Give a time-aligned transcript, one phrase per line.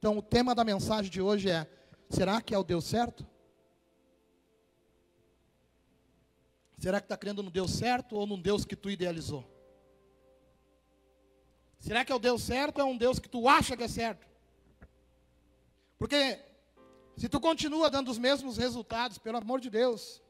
[0.00, 1.70] Então, o tema da mensagem de hoje é:
[2.08, 3.26] será que é o Deus certo?
[6.78, 9.44] Será que está crendo no Deus certo ou num Deus que tu idealizou?
[11.78, 13.88] Será que é o Deus certo ou é um Deus que tu acha que é
[13.88, 14.26] certo?
[15.98, 16.40] Porque
[17.18, 20.22] se tu continua dando os mesmos resultados, pelo amor de Deus.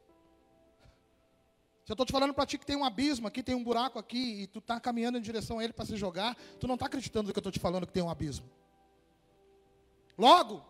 [1.84, 4.00] Se eu estou te falando para ti que tem um abismo aqui, tem um buraco
[4.00, 6.86] aqui, e tu está caminhando em direção a ele para se jogar, tu não está
[6.86, 8.50] acreditando no que eu estou te falando que tem um abismo.
[10.20, 10.62] Logo,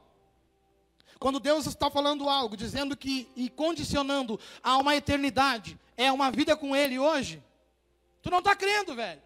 [1.18, 6.56] quando Deus está falando algo, dizendo que e condicionando a uma eternidade, é uma vida
[6.56, 7.42] com Ele hoje,
[8.22, 9.20] tu não está crendo, velho.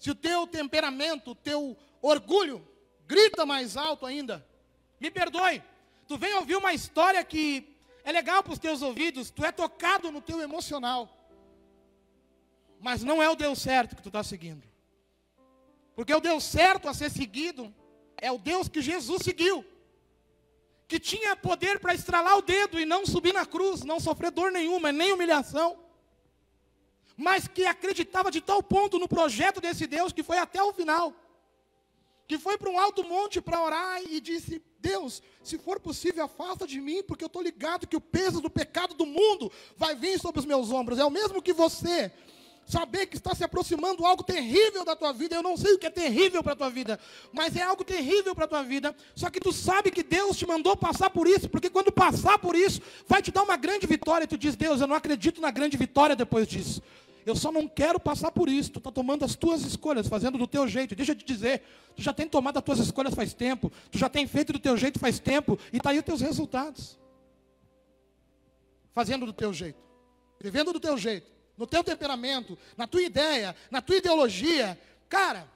[0.00, 2.66] Se o teu temperamento, o teu orgulho
[3.06, 4.44] grita mais alto ainda,
[4.98, 5.62] me perdoe,
[6.08, 10.10] tu vem ouvir uma história que é legal para os teus ouvidos, tu é tocado
[10.10, 11.08] no teu emocional,
[12.80, 14.66] mas não é o Deus certo que tu está seguindo,
[15.94, 17.72] porque o Deus certo a ser seguido
[18.22, 19.64] é o Deus que Jesus seguiu,
[20.86, 24.52] que tinha poder para estralar o dedo e não subir na cruz, não sofrer dor
[24.52, 25.76] nenhuma, nem humilhação,
[27.16, 31.12] mas que acreditava de tal ponto no projeto desse Deus que foi até o final,
[32.28, 36.64] que foi para um alto monte para orar e disse: Deus, se for possível, afasta
[36.64, 40.20] de mim, porque eu estou ligado que o peso do pecado do mundo vai vir
[40.20, 41.00] sobre os meus ombros.
[41.00, 42.12] É o mesmo que você
[42.66, 45.34] saber que está se aproximando algo terrível da tua vida.
[45.34, 46.98] Eu não sei o que é terrível para a tua vida,
[47.32, 48.94] mas é algo terrível para a tua vida.
[49.14, 52.54] Só que tu sabe que Deus te mandou passar por isso, porque quando passar por
[52.54, 54.24] isso, vai te dar uma grande vitória.
[54.24, 56.82] E tu diz: Deus, eu não acredito na grande vitória depois disso.
[57.24, 58.72] Eu só não quero passar por isso.
[58.72, 60.96] Tu está tomando as tuas escolhas, fazendo do teu jeito.
[60.96, 61.62] Deixa eu te dizer,
[61.94, 63.70] tu já tem tomado as tuas escolhas faz tempo.
[63.90, 65.58] Tu já tem feito do teu jeito faz tempo.
[65.72, 66.98] E está aí os teus resultados.
[68.92, 69.80] Fazendo do teu jeito.
[70.40, 74.78] Vivendo do teu jeito no teu temperamento, na tua ideia, na tua ideologia.
[75.08, 75.48] Cara,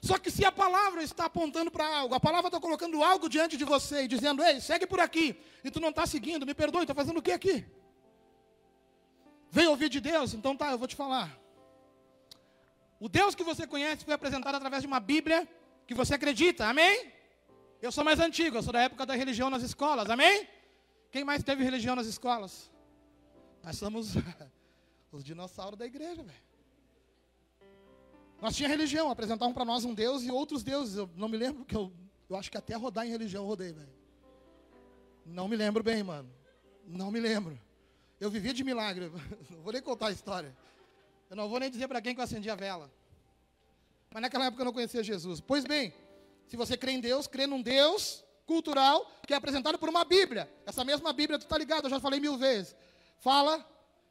[0.00, 3.56] só que se a palavra está apontando para algo, a palavra está colocando algo diante
[3.56, 6.82] de você e dizendo, ei, segue por aqui, e tu não está seguindo, me perdoe,
[6.82, 7.64] está fazendo o que aqui?
[9.48, 10.34] Veio ouvir de Deus?
[10.34, 11.38] Então tá, eu vou te falar.
[12.98, 15.46] O Deus que você conhece foi apresentado através de uma Bíblia
[15.86, 17.12] que você acredita, amém?
[17.80, 20.48] Eu sou mais antigo, eu sou da época da religião nas escolas, amém?
[21.12, 22.71] Quem mais teve religião nas escolas?
[23.62, 24.14] Nós somos
[25.12, 26.52] os dinossauros da igreja, velho.
[28.40, 30.96] Nós tinha religião, apresentavam para nós um Deus e outros deuses.
[30.96, 31.92] Eu não me lembro que eu,
[32.28, 33.92] eu acho que até rodar em religião eu rodei, velho.
[35.24, 36.28] Não me lembro bem, mano.
[36.84, 37.56] Não me lembro.
[38.18, 39.12] Eu vivia de milagre.
[39.48, 40.56] Não vou nem contar a história.
[41.30, 42.92] Eu não vou nem dizer para quem que eu acendi a vela.
[44.10, 45.40] Mas naquela época eu não conhecia Jesus.
[45.40, 45.94] Pois bem,
[46.46, 50.52] se você crê em Deus, crê num Deus cultural que é apresentado por uma Bíblia.
[50.66, 52.76] Essa mesma Bíblia, tu tá ligado, eu já falei mil vezes
[53.22, 53.64] fala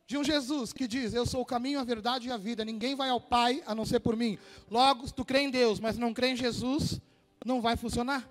[0.07, 2.65] de um Jesus que diz: Eu sou o caminho, a verdade e a vida.
[2.65, 4.39] Ninguém vai ao Pai a não ser por mim.
[4.69, 6.99] Logo, se tu crê em Deus, mas não crê em Jesus,
[7.45, 8.27] não vai funcionar.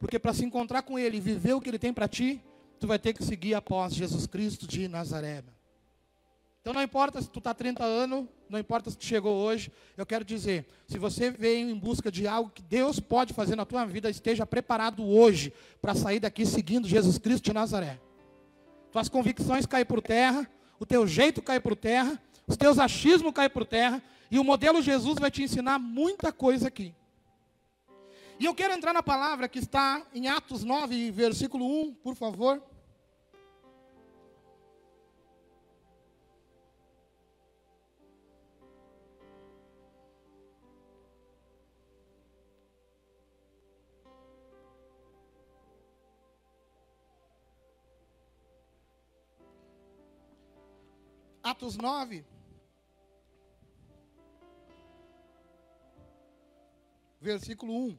[0.00, 2.42] Porque para se encontrar com Ele e viver o que Ele tem para ti,
[2.80, 5.44] tu vai ter que seguir após Jesus Cristo de Nazaré.
[6.60, 10.06] Então não importa se tu está 30 anos, não importa se tu chegou hoje, eu
[10.06, 13.84] quero dizer, se você veio em busca de algo que Deus pode fazer na tua
[13.84, 15.52] vida, esteja preparado hoje
[15.82, 18.00] para sair daqui seguindo Jesus Cristo de Nazaré
[18.94, 22.16] tuas convicções caem por terra, o teu jeito cai por terra,
[22.46, 24.00] os teus achismos caem por terra,
[24.30, 26.94] e o modelo Jesus vai te ensinar muita coisa aqui.
[28.38, 32.62] E eu quero entrar na palavra que está em Atos 9, versículo 1, por favor.
[51.54, 52.24] Atos 9.
[57.20, 57.98] Versículo 1.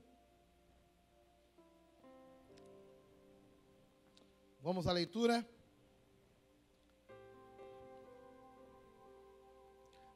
[4.61, 5.47] Vamos à leitura.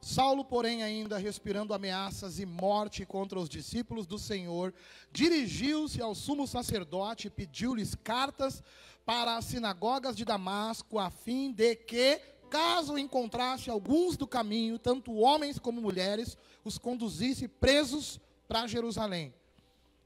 [0.02, 4.74] Saulo, porém, ainda respirando ameaças e morte contra os discípulos do Senhor,
[5.14, 8.62] dirigiu-se ao sumo sacerdote e pediu-lhes cartas
[9.06, 15.14] para as sinagogas de Damasco, a fim de que caso encontrasse alguns do caminho, tanto
[15.14, 19.34] homens como mulheres, os conduzisse presos para Jerusalém.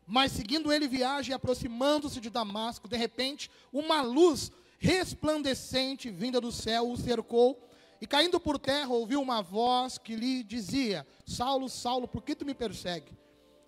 [0.06, 6.52] Mas seguindo ele viagem e aproximando-se de Damasco, de repente, uma luz resplandecente vinda do
[6.52, 7.68] céu o cercou,
[8.02, 12.46] e caindo por terra, ouviu uma voz que lhe dizia: Saulo, Saulo, por que tu
[12.46, 13.18] me persegue?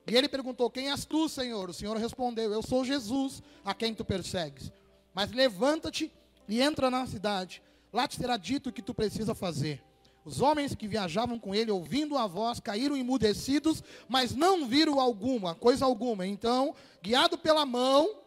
[0.05, 1.69] E ele perguntou: Quem és tu, Senhor?
[1.69, 4.73] O Senhor respondeu: Eu sou Jesus, a quem tu persegues.
[5.13, 6.11] Mas levanta-te
[6.49, 7.63] e entra na cidade
[7.95, 9.81] Lá te será dito o que tu precisa fazer.
[10.25, 15.55] Os homens que viajavam com ele, ouvindo a voz, caíram emudecidos, mas não viram alguma,
[15.55, 16.27] coisa alguma.
[16.27, 18.19] Então, guiado pela mão,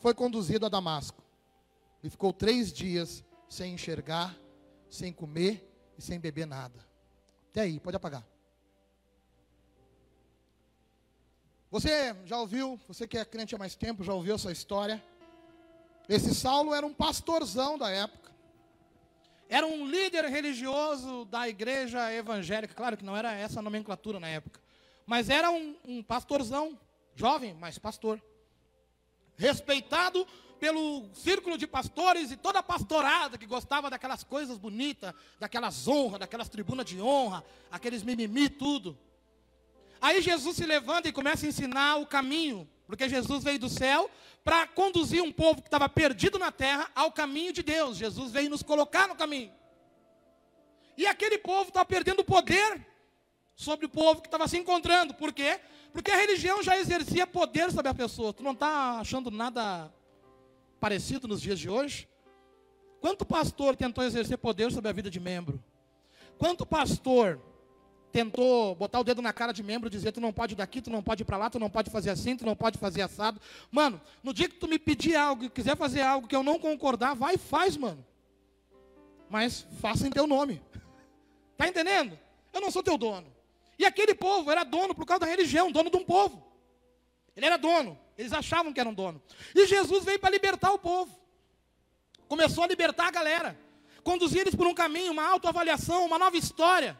[0.00, 1.22] foi conduzido a Damasco.
[2.02, 4.36] E ficou três dias sem enxergar,
[4.90, 5.64] sem comer
[5.96, 6.84] e sem beber nada.
[7.50, 8.26] Até aí, pode apagar.
[11.70, 15.00] Você já ouviu, você que é crente há mais tempo, já ouviu essa história?
[16.08, 18.25] Esse Saulo era um pastorzão da época.
[19.48, 22.74] Era um líder religioso da igreja evangélica.
[22.74, 24.60] Claro que não era essa a nomenclatura na época.
[25.06, 26.78] Mas era um, um pastorzão,
[27.14, 28.20] jovem, mas pastor.
[29.36, 30.26] Respeitado
[30.58, 36.20] pelo círculo de pastores e toda a pastorada que gostava daquelas coisas bonitas, daquelas honras,
[36.20, 38.98] daquelas tribunas de honra, aqueles mimimi, tudo.
[40.00, 44.10] Aí Jesus se levanta e começa a ensinar o caminho, porque Jesus veio do céu
[44.44, 47.96] para conduzir um povo que estava perdido na terra ao caminho de Deus.
[47.96, 49.52] Jesus veio nos colocar no caminho.
[50.96, 52.86] E aquele povo está perdendo poder
[53.54, 55.14] sobre o povo que estava se encontrando.
[55.14, 55.60] Por quê?
[55.92, 58.32] Porque a religião já exercia poder sobre a pessoa.
[58.32, 59.92] Tu não está achando nada
[60.78, 62.08] parecido nos dias de hoje?
[63.00, 65.62] Quanto pastor tentou exercer poder sobre a vida de membro?
[66.38, 67.40] Quanto pastor
[68.16, 70.88] tentou botar o dedo na cara de membro, dizer tu não pode ir daqui, tu
[70.88, 73.38] não pode ir para lá, tu não pode fazer assim, tu não pode fazer assado.
[73.70, 76.58] Mano, no dia que tu me pedir algo e quiser fazer algo que eu não
[76.58, 78.02] concordar, vai e faz, mano.
[79.28, 80.62] Mas faça em teu nome.
[81.58, 82.18] Tá entendendo?
[82.52, 83.26] Eu não sou teu dono.
[83.78, 86.46] E aquele povo era dono por causa da religião, dono de um povo.
[87.34, 87.98] Ele era dono.
[88.18, 89.22] Eles achavam que eram dono.
[89.54, 91.18] E Jesus veio para libertar o povo.
[92.28, 93.58] Começou a libertar a galera.
[94.04, 96.94] Conduzir eles por um caminho, uma autoavaliação, uma nova história.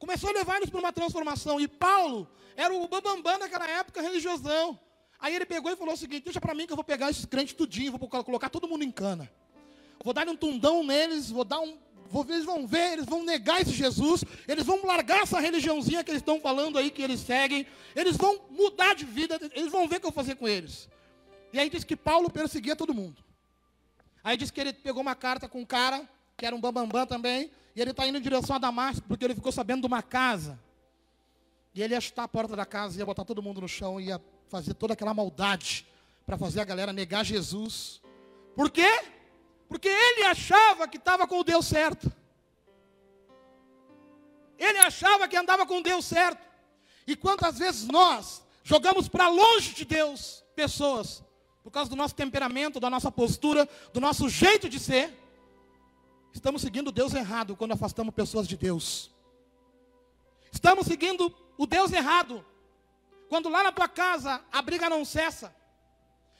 [0.00, 1.60] Começou a levar eles para uma transformação.
[1.60, 2.26] E Paulo
[2.56, 4.80] era o bambambam naquela época religiosão.
[5.20, 7.26] Aí ele pegou e falou o seguinte: deixa para mim que eu vou pegar esses
[7.26, 9.30] crentes tudinho, vou colocar todo mundo em cana.
[10.02, 11.78] Vou dar um tundão neles, vou dar um.
[12.06, 16.10] Vou, eles vão ver, eles vão negar esse Jesus, eles vão largar essa religiãozinha que
[16.10, 17.64] eles estão falando aí, que eles seguem,
[17.94, 20.88] eles vão mudar de vida, eles vão ver o que eu vou fazer com eles.
[21.52, 23.22] E aí diz que Paulo perseguia todo mundo.
[24.24, 27.52] Aí diz que ele pegou uma carta com um cara, que era um bambambam também,
[27.74, 30.58] e ele está indo em direção a Damasco, porque ele ficou sabendo de uma casa.
[31.74, 34.20] E ele ia chutar a porta da casa, ia botar todo mundo no chão, ia
[34.48, 35.86] fazer toda aquela maldade
[36.26, 38.00] para fazer a galera negar Jesus.
[38.56, 39.04] Por quê?
[39.68, 42.12] Porque ele achava que estava com o Deus certo.
[44.58, 46.44] Ele achava que andava com o Deus certo.
[47.06, 51.22] E quantas vezes nós jogamos para longe de Deus pessoas,
[51.62, 55.16] por causa do nosso temperamento, da nossa postura, do nosso jeito de ser,
[56.32, 59.10] Estamos seguindo Deus errado quando afastamos pessoas de Deus.
[60.52, 62.44] Estamos seguindo o Deus errado
[63.28, 65.54] quando lá na tua casa a briga não cessa.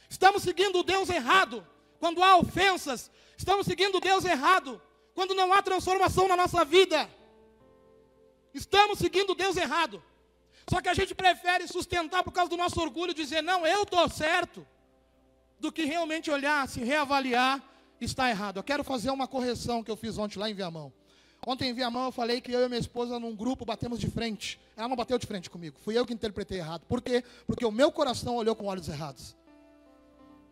[0.09, 1.67] Estamos seguindo o Deus errado
[1.99, 3.11] quando há ofensas.
[3.37, 4.81] Estamos seguindo o Deus errado
[5.15, 7.09] quando não há transformação na nossa vida.
[8.53, 10.03] Estamos seguindo o Deus errado.
[10.69, 14.09] Só que a gente prefere sustentar por causa do nosso orgulho, dizer, não, eu estou
[14.09, 14.67] certo,
[15.59, 17.63] do que realmente olhar, se reavaliar
[18.05, 18.58] está errado.
[18.58, 20.93] Eu quero fazer uma correção que eu fiz ontem lá em Viamão.
[21.47, 24.61] Ontem em Viamão eu falei que eu e minha esposa num grupo batemos de frente.
[24.76, 25.79] Ela não bateu de frente comigo.
[25.81, 26.85] Fui eu que interpretei errado.
[26.87, 27.25] Por quê?
[27.47, 29.35] Porque o meu coração olhou com olhos errados.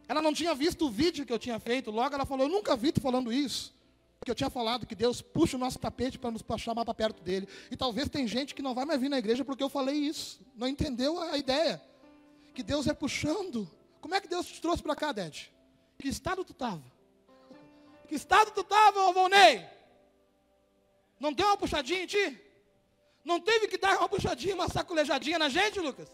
[0.09, 1.91] Ela não tinha visto o vídeo que eu tinha feito.
[1.91, 3.75] Logo ela falou: Eu nunca vi tu falando isso.
[4.19, 7.23] Porque eu tinha falado que Deus puxa o nosso tapete para nos chamar para perto
[7.23, 7.47] dele.
[7.71, 10.41] E talvez tem gente que não vai mais vir na igreja porque eu falei isso.
[10.57, 11.81] Não entendeu a ideia.
[12.55, 13.71] Que Deus é puxando.
[14.01, 15.53] Como é que Deus te trouxe para cá, Ded?
[15.99, 16.83] Que estado tu estava?
[18.09, 19.65] Que estado tu estava, Volney?
[21.21, 22.41] Não deu uma puxadinha em ti?
[23.25, 26.11] Não teve que dar uma puxadinha, uma sacolejadinha na gente, Lucas?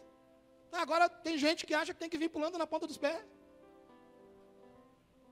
[0.70, 3.24] Tá, agora tem gente que acha que tem que vir pulando na ponta dos pés.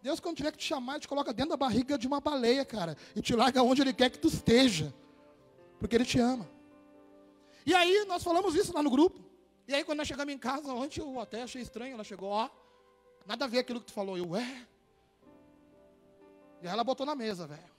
[0.01, 2.97] Deus, quando tiver que te chamar, te coloca dentro da barriga de uma baleia, cara.
[3.15, 4.95] E te larga onde Ele quer que tu esteja.
[5.81, 6.49] Porque Ele te ama.
[7.67, 9.21] E aí, nós falamos isso lá no grupo.
[9.67, 11.95] E aí, quando nós chegamos em casa, ontem eu até achei estranho.
[11.95, 12.49] Ela chegou, ó,
[13.27, 14.17] nada a ver aquilo que tu falou.
[14.19, 14.67] Eu, é,
[16.63, 17.73] e ela botou na mesa, velho.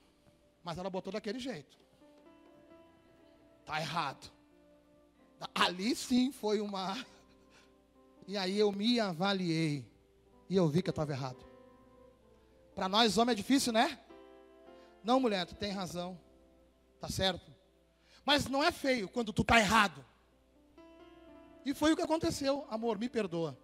[0.63, 1.77] Mas ela botou daquele jeito.
[3.65, 4.31] Tá errado.
[5.55, 6.95] Ali sim foi uma.
[8.25, 9.85] E aí eu me avaliei.
[10.49, 11.45] E eu vi que eu estava errado.
[12.73, 13.99] Para nós, homem, é difícil, né?
[15.03, 16.17] Não, mulher, tu tem razão.
[17.01, 17.53] Tá certo.
[18.23, 20.05] Mas não é feio quando tu tá errado.
[21.65, 22.65] E foi o que aconteceu.
[22.69, 23.57] Amor, me perdoa.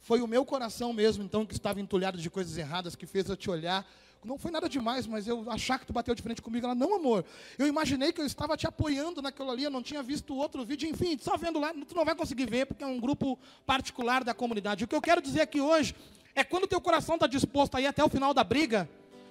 [0.00, 3.36] Foi o meu coração mesmo, então, que estava entulhado de coisas erradas, que fez eu
[3.36, 3.86] te olhar.
[4.24, 6.66] Não foi nada demais, mas eu achar que tu bateu de frente comigo.
[6.66, 7.24] Ela, não, amor.
[7.58, 10.88] Eu imaginei que eu estava te apoiando naquilo ali, eu não tinha visto outro vídeo.
[10.88, 14.34] Enfim, só vendo lá, tu não vai conseguir ver, porque é um grupo particular da
[14.34, 14.84] comunidade.
[14.84, 15.94] O que eu quero dizer aqui hoje
[16.34, 18.88] é quando o teu coração está disposto a ir até o final da briga,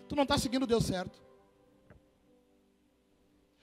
[0.07, 1.21] tu não está seguindo Deus certo.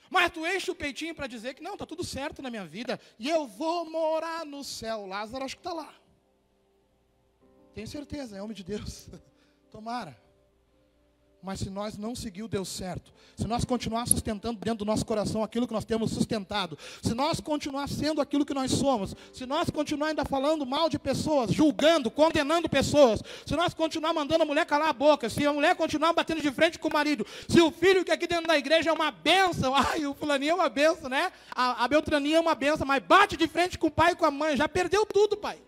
[0.08, 3.00] Mas tu enche o peitinho para dizer que não, está tudo certo na minha vida
[3.18, 5.06] e eu vou morar no céu.
[5.06, 5.92] Lázaro acho que está lá.
[7.76, 9.06] Tenho certeza, é homem de Deus.
[9.71, 10.16] Tomara.
[11.42, 15.04] Mas se nós não seguir o Deus certo, se nós continuar sustentando dentro do nosso
[15.04, 19.45] coração aquilo que nós temos sustentado, se nós continuar sendo aquilo que nós somos, se
[19.45, 24.47] nós continuar ainda falando mal de pessoas, julgando, condenando pessoas, se nós continuar mandando a
[24.47, 27.61] mulher calar a boca, se a mulher continuar batendo de frente com o marido, se
[27.61, 30.71] o filho que aqui dentro da igreja é uma benção, ai, o fulaninho é uma
[30.71, 31.30] benção, né?
[31.54, 34.25] A, a Beltraninha é uma benção, mas bate de frente com o pai e com
[34.25, 35.65] a mãe, já perdeu tudo, pai.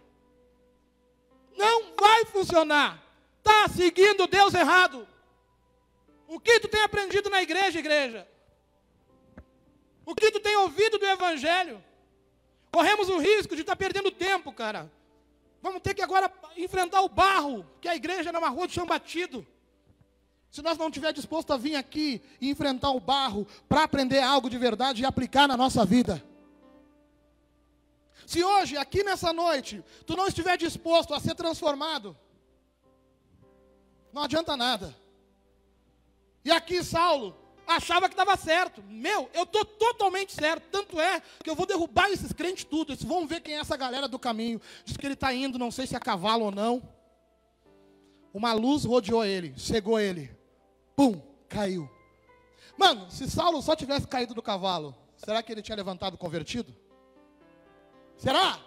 [1.59, 3.03] Não vai funcionar.
[3.38, 5.07] Está seguindo Deus errado.
[6.29, 8.29] O que tu tem aprendido na igreja, igreja?
[10.07, 11.83] O que tu tem ouvido do Evangelho?
[12.71, 14.91] Corremos o risco de estar tá perdendo tempo, cara.
[15.61, 18.87] Vamos ter que agora enfrentar o barro, que a igreja é uma rua de chão
[18.87, 19.45] batido.
[20.50, 24.49] Se nós não estiver disposto a vir aqui e enfrentar o barro para aprender algo
[24.49, 26.25] de verdade e aplicar na nossa vida.
[28.28, 32.14] Se hoje, aqui nessa noite, tu não estiver disposto a ser transformado,
[34.12, 34.94] não adianta nada.
[36.44, 37.35] E aqui Saulo
[37.66, 38.82] achava que estava certo.
[38.82, 40.68] Meu, eu estou totalmente certo.
[40.70, 42.92] Tanto é que eu vou derrubar esses crentes tudo.
[42.92, 44.61] Eles vão ver quem é essa galera do caminho.
[44.85, 46.82] Diz que ele está indo, não sei se é cavalo ou não.
[48.35, 50.30] Uma luz rodeou ele, cegou ele.
[50.94, 51.18] Pum,
[51.49, 51.88] caiu.
[52.76, 56.76] Mano, se Saulo só tivesse caído do cavalo, será que ele tinha levantado convertido?
[58.19, 58.61] Será?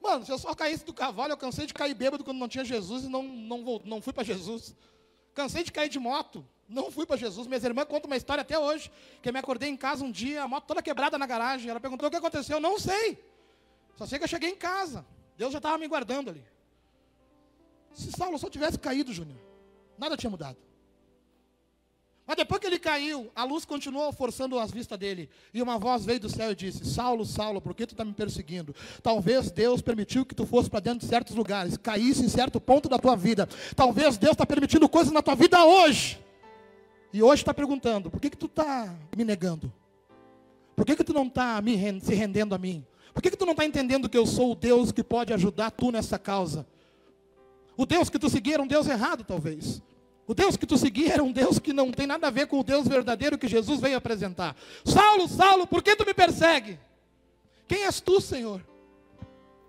[0.00, 2.64] Mano, se eu só caísse do cavalo, eu cansei de cair bêbado quando não tinha
[2.64, 4.74] Jesus e não, não, não fui para Jesus.
[5.34, 6.44] Cansei de cair de moto.
[6.68, 7.46] Não fui para Jesus.
[7.46, 8.90] Minhas irmãs contam uma história até hoje.
[9.22, 11.70] Que eu me acordei em casa um dia, a moto toda quebrada na garagem.
[11.70, 12.56] Ela perguntou o que aconteceu.
[12.56, 13.22] Eu não sei.
[13.96, 15.06] Só sei que eu cheguei em casa.
[15.36, 16.44] Deus já estava me guardando ali.
[17.92, 19.38] Se Saulo só tivesse caído, Júnior,
[19.96, 20.58] nada tinha mudado.
[22.26, 25.28] Mas depois que ele caiu, a luz continuou forçando as vistas dele.
[25.54, 28.12] E uma voz veio do céu e disse: Saulo, Saulo, por que tu está me
[28.12, 28.74] perseguindo?
[29.02, 32.88] Talvez Deus permitiu que tu fosse para dentro de certos lugares, caísse em certo ponto
[32.88, 33.48] da tua vida.
[33.76, 36.18] Talvez Deus está permitindo coisas na tua vida hoje
[37.12, 39.72] e hoje está perguntando: por que, que tu está me negando?
[40.74, 41.62] Por que, que tu não está
[42.02, 42.84] se rendendo a mim?
[43.14, 45.70] Por que, que tu não está entendendo que eu sou o Deus que pode ajudar
[45.70, 46.66] tu nessa causa?
[47.76, 49.80] O Deus que tu seguir era um Deus errado, talvez.
[50.26, 52.58] O Deus que tu seguir era um Deus que não tem nada a ver com
[52.58, 54.56] o Deus verdadeiro que Jesus veio apresentar.
[54.84, 56.78] Saulo, Saulo, por que tu me persegue?
[57.68, 58.60] Quem és tu, Senhor?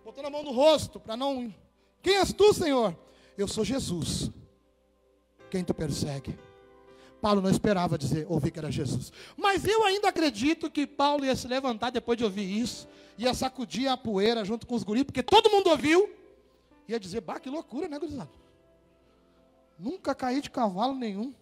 [0.03, 1.53] Botando a mão no rosto para não.
[2.01, 2.97] Quem és tu, Senhor?
[3.37, 4.31] Eu sou Jesus.
[5.51, 6.37] Quem tu persegue?
[7.21, 9.11] Paulo não esperava dizer, ouvir que era Jesus.
[9.35, 12.87] Mas eu ainda acredito que Paulo ia se levantar depois de ouvir isso,
[13.17, 16.09] ia sacudir a poeira junto com os guris, porque todo mundo ouviu,
[16.87, 18.29] ia dizer, bah, que loucura, né, gurizada?
[19.77, 21.33] Nunca caí de cavalo nenhum.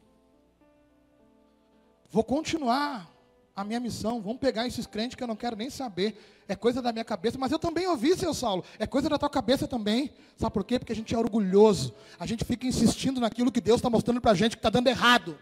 [2.10, 3.12] Vou continuar
[3.56, 4.22] a minha missão.
[4.22, 6.44] Vamos pegar esses crentes que eu não quero nem saber.
[6.48, 7.38] É coisa da minha cabeça.
[7.38, 8.63] Mas eu também ouvi, seu Saulo.
[8.77, 10.12] É coisa da tua cabeça também.
[10.38, 10.77] Sabe por quê?
[10.77, 11.94] Porque a gente é orgulhoso.
[12.20, 14.88] A gente fica insistindo naquilo que Deus está mostrando para a gente que está dando
[14.88, 15.38] errado.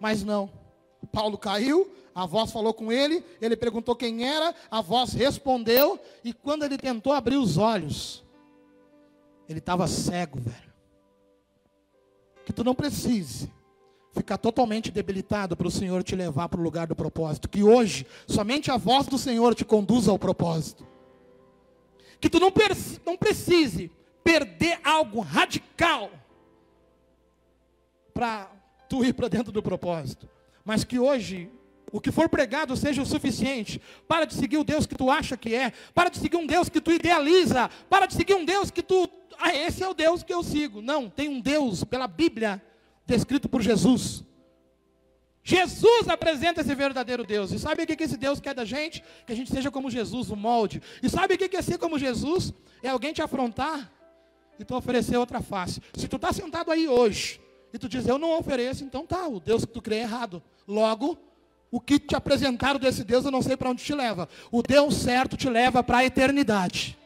[0.00, 0.50] Mas não.
[1.12, 6.32] Paulo caiu, a voz falou com ele, ele perguntou quem era, a voz respondeu, e
[6.32, 8.24] quando ele tentou abrir os olhos,
[9.48, 10.74] ele estava cego, velho.
[12.44, 13.52] Que tu não precise
[14.12, 17.48] ficar totalmente debilitado para o Senhor te levar para o lugar do propósito.
[17.48, 20.86] Que hoje, somente a voz do Senhor te conduza ao propósito.
[22.18, 22.52] Que tu não,
[23.04, 23.90] não precise
[24.24, 26.10] perder algo radical
[28.14, 28.50] para
[28.88, 30.28] tu ir para dentro do propósito.
[30.64, 31.50] Mas que hoje
[31.96, 33.80] o que for pregado seja o suficiente.
[34.06, 35.72] Para de seguir o Deus que tu acha que é.
[35.94, 37.70] Para de seguir um Deus que tu idealiza.
[37.88, 39.08] Para de seguir um Deus que tu.
[39.38, 40.82] Ah, esse é o Deus que eu sigo.
[40.82, 42.62] Não, tem um Deus pela Bíblia
[43.06, 44.22] descrito por Jesus.
[45.42, 47.50] Jesus apresenta esse verdadeiro Deus.
[47.50, 49.02] E sabe o que esse Deus quer da gente?
[49.26, 50.82] Que a gente seja como Jesus, o molde.
[51.02, 52.52] E sabe o que é ser como Jesus?
[52.82, 53.90] É alguém te afrontar
[54.58, 55.80] e tu oferecer outra face.
[55.94, 57.40] Se tu está sentado aí hoje
[57.72, 60.42] e tu diz, eu não ofereço, então tá, o Deus que tu crê é errado.
[60.68, 61.16] Logo,
[61.70, 64.28] o que te apresentaram desse Deus, eu não sei para onde te leva.
[64.50, 66.96] O Deus certo te leva para a eternidade.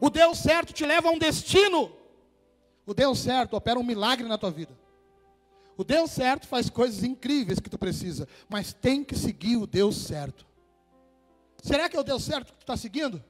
[0.00, 1.92] O Deus certo te leva a um destino.
[2.86, 4.76] O Deus certo opera um milagre na tua vida.
[5.76, 9.96] O Deus certo faz coisas incríveis que tu precisa, mas tem que seguir o Deus
[9.96, 10.46] certo.
[11.62, 13.22] Será que é o Deus certo que tu está seguindo?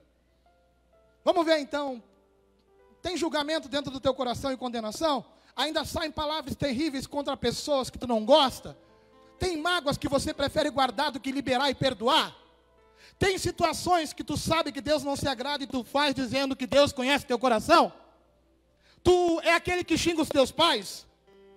[1.24, 2.02] Vamos ver então
[3.02, 5.24] tem julgamento dentro do teu coração e condenação?
[5.56, 8.78] Ainda saem palavras terríveis contra pessoas que tu não gosta?
[9.38, 12.34] Tem mágoas que você prefere guardar do que liberar e perdoar?
[13.18, 16.66] Tem situações que tu sabe que Deus não se agrada e tu faz dizendo que
[16.66, 17.92] Deus conhece teu coração?
[19.02, 21.04] Tu é aquele que xinga os teus pais?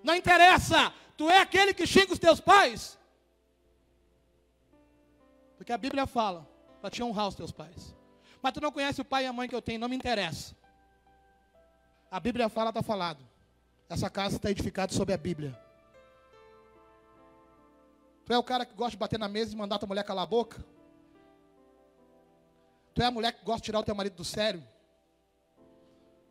[0.04, 0.92] Não interessa.
[1.16, 2.98] Tu é aquele que xinga os teus pais?
[5.58, 6.48] Porque a Bíblia fala
[6.82, 7.96] para te honrar os teus pais.
[8.42, 10.56] Mas tu não conhece o pai e a mãe que eu tenho, não me interessa.
[12.16, 13.22] A Bíblia fala, está falado.
[13.90, 15.54] Essa casa está edificada sobre a Bíblia.
[18.24, 20.24] Tu é o cara que gosta de bater na mesa e mandar tua mulher calar
[20.24, 20.64] a boca?
[22.94, 24.66] Tu é a mulher que gosta de tirar o teu marido do sério?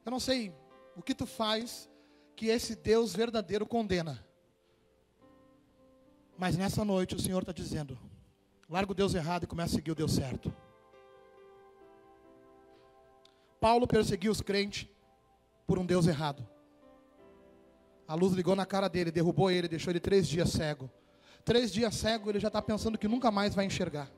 [0.06, 0.56] Eu não sei
[0.96, 1.86] o que tu faz
[2.34, 4.26] que esse Deus verdadeiro condena.
[6.38, 7.98] Mas nessa noite o Senhor está dizendo:
[8.70, 10.50] larga o Deus errado e começa a seguir o Deus certo.
[13.60, 14.93] Paulo perseguiu os crentes
[15.66, 16.46] por um Deus errado.
[18.06, 20.90] A luz ligou na cara dele, derrubou ele, deixou ele três dias cego.
[21.44, 24.10] Três dias cego, ele já está pensando que nunca mais vai enxergar.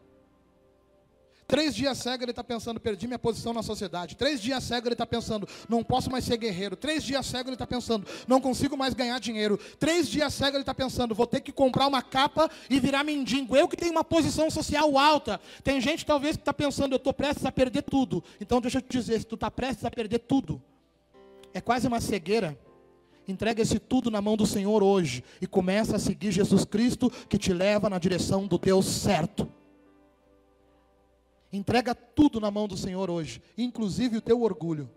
[1.47, 4.17] Três dias cego, ele está pensando, perdi minha posição na sociedade.
[4.17, 6.75] Três dias cego, ele está pensando, não posso mais ser guerreiro.
[6.75, 9.57] Três dias cego, ele está pensando, não consigo mais ganhar dinheiro.
[9.79, 13.57] Três dias cego, ele está pensando, vou ter que comprar uma capa e virar mendigo.
[13.57, 15.41] Eu que tenho uma posição social alta.
[15.63, 18.25] Tem gente talvez que está pensando, eu estou prestes a perder tudo.
[18.41, 20.61] Então deixa eu te dizer, se tu está prestes a perder tudo,
[21.57, 22.59] é quase uma cegueira.
[23.27, 27.39] Entrega esse tudo na mão do Senhor hoje e começa a seguir Jesus Cristo que
[27.39, 29.51] te leva na direção do Deus certo.
[31.51, 34.91] Entrega tudo na mão do Senhor hoje, inclusive o teu orgulho.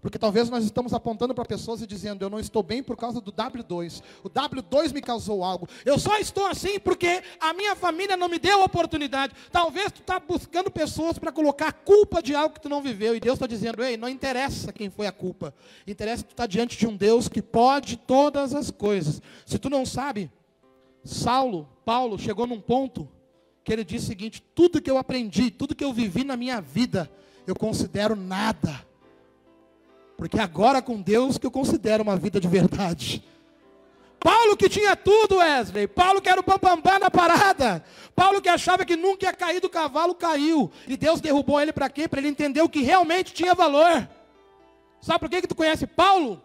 [0.00, 3.20] Porque talvez nós estamos apontando para pessoas e dizendo: Eu não estou bem por causa
[3.20, 4.02] do W2.
[4.22, 5.68] O W2 me causou algo.
[5.84, 9.34] Eu só estou assim porque a minha família não me deu oportunidade.
[9.50, 13.16] Talvez tu está buscando pessoas para colocar a culpa de algo que tu não viveu.
[13.16, 15.54] E Deus está dizendo: Ei, não interessa quem foi a culpa.
[15.86, 19.20] Interessa que tu está diante de um Deus que pode todas as coisas.
[19.44, 20.30] Se tu não sabe,
[21.04, 23.08] Saulo, Paulo, chegou num ponto
[23.64, 26.60] que ele diz o seguinte: tudo que eu aprendi, tudo que eu vivi na minha
[26.60, 27.10] vida,
[27.46, 28.85] eu considero nada.
[30.16, 33.22] Porque agora com Deus que eu considero uma vida de verdade.
[34.18, 35.86] Paulo que tinha tudo, Wesley.
[35.86, 37.84] Paulo que era o pampambá na parada.
[38.14, 40.70] Paulo que achava que nunca ia cair do cavalo, caiu.
[40.88, 42.08] E Deus derrubou ele para quê?
[42.08, 44.08] Para ele entender o que realmente tinha valor.
[45.00, 46.42] Sabe por que, que tu conhece Paulo?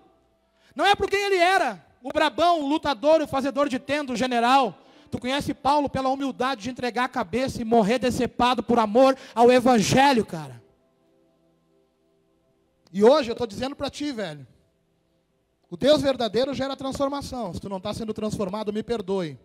[0.75, 1.83] Não é por quem ele era.
[2.03, 4.77] O brabão, o lutador, o fazedor de tenda, o general.
[5.09, 9.51] Tu conhece Paulo pela humildade de entregar a cabeça e morrer decepado por amor ao
[9.51, 10.60] Evangelho, cara.
[12.91, 14.45] E hoje eu estou dizendo para ti, velho.
[15.69, 17.53] O Deus verdadeiro gera transformação.
[17.53, 19.39] Se tu não está sendo transformado, me perdoe.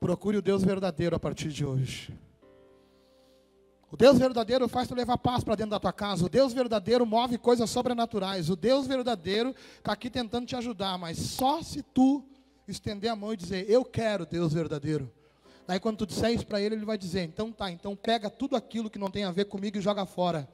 [0.00, 2.12] Procure o Deus verdadeiro a partir de hoje.
[3.92, 6.24] O Deus verdadeiro faz tu levar paz para dentro da tua casa.
[6.24, 8.50] O Deus verdadeiro move coisas sobrenaturais.
[8.50, 12.24] O Deus verdadeiro está aqui tentando te ajudar, mas só se tu
[12.66, 15.12] estender a mão e dizer: Eu quero Deus verdadeiro.
[15.66, 18.56] Daí quando tu disser isso para ele, ele vai dizer: Então tá, então pega tudo
[18.56, 20.48] aquilo que não tem a ver comigo e joga fora.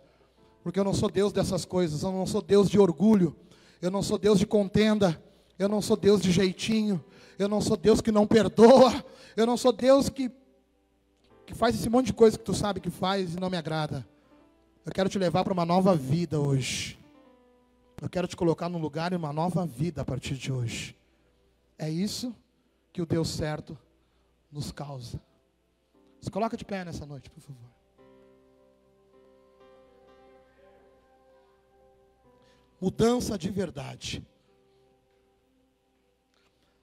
[0.66, 3.36] Porque eu não sou Deus dessas coisas, eu não sou Deus de orgulho,
[3.80, 5.16] eu não sou Deus de contenda,
[5.56, 7.04] eu não sou Deus de jeitinho,
[7.38, 8.92] eu não sou Deus que não perdoa,
[9.36, 10.28] eu não sou Deus que,
[11.46, 14.04] que faz esse monte de coisa que tu sabe que faz e não me agrada.
[14.84, 16.98] Eu quero te levar para uma nova vida hoje.
[18.02, 20.96] Eu quero te colocar num lugar e uma nova vida a partir de hoje.
[21.78, 22.34] É isso
[22.92, 23.78] que o Deus certo
[24.50, 25.20] nos causa.
[26.20, 27.75] Se coloca de pé nessa noite, por favor.
[32.80, 34.26] Mudança de verdade.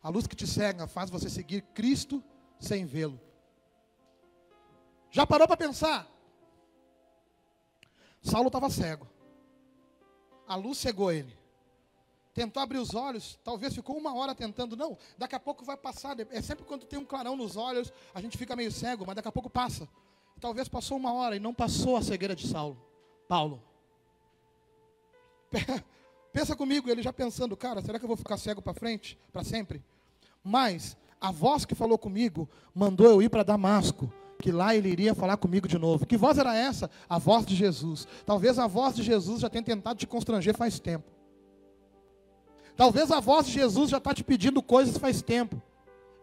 [0.02, 2.24] A luz que te cega faz você seguir Cristo
[2.60, 3.20] sem vê-lo.
[5.12, 6.08] Já parou para pensar?
[8.22, 9.08] Saulo estava cego.
[10.48, 11.44] A luz cegou ele
[12.34, 16.18] tentou abrir os olhos, talvez ficou uma hora tentando, não, daqui a pouco vai passar.
[16.32, 19.28] É sempre quando tem um clarão nos olhos, a gente fica meio cego, mas daqui
[19.28, 19.88] a pouco passa.
[20.40, 22.82] Talvez passou uma hora e não passou a cegueira de Saulo,
[23.28, 23.62] Paulo.
[26.32, 29.44] Pensa comigo, ele já pensando, cara, será que eu vou ficar cego para frente, para
[29.44, 29.84] sempre?
[30.44, 35.16] Mas a voz que falou comigo mandou eu ir para Damasco, que lá ele iria
[35.16, 36.06] falar comigo de novo.
[36.06, 36.90] Que voz era essa?
[37.08, 38.08] A voz de Jesus.
[38.26, 41.10] Talvez a voz de Jesus já tenha tentado te constranger faz tempo.
[42.76, 45.62] Talvez a voz de Jesus já está te pedindo coisas faz tempo.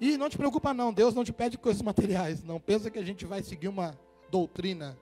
[0.00, 2.42] E não te preocupa não, Deus não te pede coisas materiais.
[2.42, 3.98] Não pensa que a gente vai seguir uma
[4.30, 4.98] doutrina.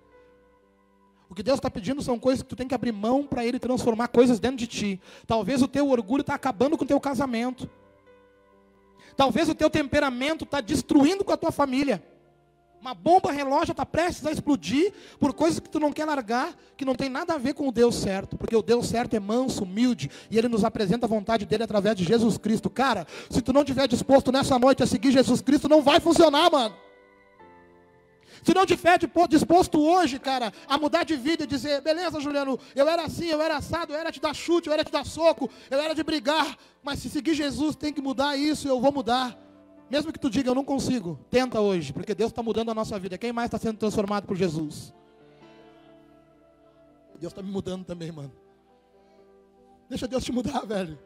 [1.29, 3.59] O que Deus está pedindo são coisas que tu tem que abrir mão para Ele
[3.59, 5.01] transformar coisas dentro de ti.
[5.27, 7.69] Talvez o teu orgulho está acabando com o teu casamento.
[9.17, 12.03] Talvez o teu temperamento está destruindo com a tua família.
[12.81, 16.85] Uma bomba relógio está prestes a explodir por coisas que tu não quer largar, que
[16.85, 19.65] não tem nada a ver com o Deus certo, porque o Deus certo é manso,
[19.65, 22.71] humilde, e ele nos apresenta a vontade dele através de Jesus Cristo.
[22.71, 26.51] Cara, se tu não estiver disposto nessa noite a seguir Jesus Cristo, não vai funcionar,
[26.51, 26.88] mano.
[28.43, 28.99] Se não tiver
[29.29, 33.41] disposto hoje, cara, a mudar de vida e dizer, beleza, Juliano, eu era assim, eu
[33.41, 36.03] era assado, eu era de dar chute, eu era de dar soco, eu era de
[36.03, 39.39] brigar, mas se seguir Jesus tem que mudar isso, eu vou mudar.
[39.91, 42.99] Mesmo que tu diga, eu não consigo, tenta hoje, porque Deus está mudando a nossa
[42.99, 43.17] vida.
[43.17, 44.93] Quem mais está sendo transformado por Jesus?
[47.19, 48.33] Deus está me mudando também, mano.
[49.89, 50.99] Deixa Deus te mudar, velho.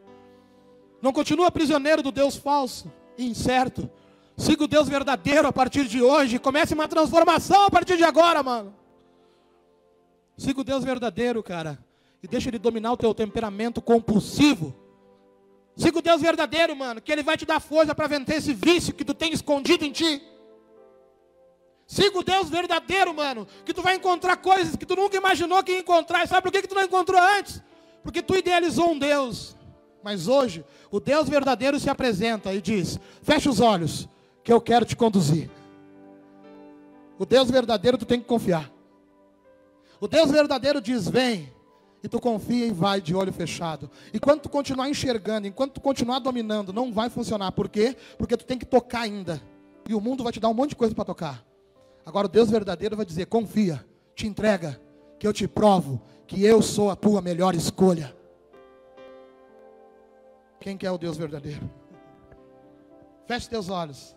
[1.01, 3.89] Não continua prisioneiro do Deus falso e incerto.
[4.35, 6.39] Siga o Deus verdadeiro a partir de hoje.
[6.39, 8.73] Comece uma transformação a partir de agora, mano.
[10.37, 11.77] Siga o Deus verdadeiro, cara.
[12.21, 14.73] E deixa ele dominar o teu temperamento compulsivo.
[15.75, 18.93] Siga o Deus verdadeiro, mano, que Ele vai te dar força para vencer esse vício
[18.93, 20.21] que tu tem escondido em ti.
[21.87, 25.71] Siga o Deus verdadeiro, mano, que tu vai encontrar coisas que tu nunca imaginou que
[25.71, 26.23] ia encontrar.
[26.23, 27.61] E sabe por que, que tu não encontrou antes?
[28.03, 29.55] Porque tu idealizou um Deus.
[30.03, 34.07] Mas hoje, o Deus verdadeiro se apresenta e diz: fecha os olhos,
[34.43, 35.49] que eu quero te conduzir.
[37.17, 38.71] O Deus verdadeiro tu tem que confiar.
[39.99, 41.51] O Deus verdadeiro diz: vem,
[42.03, 43.89] e tu confia e vai de olho fechado.
[44.13, 47.51] E quando tu continuar enxergando, enquanto tu continuar dominando, não vai funcionar.
[47.53, 47.95] Por quê?
[48.17, 49.41] Porque tu tem que tocar ainda.
[49.87, 51.45] E o mundo vai te dar um monte de coisa para tocar.
[52.05, 54.81] Agora o Deus verdadeiro vai dizer: confia, te entrega,
[55.19, 58.15] que eu te provo que eu sou a tua melhor escolha.
[60.59, 61.69] Quem que é o Deus verdadeiro?
[63.27, 64.15] Feche teus olhos.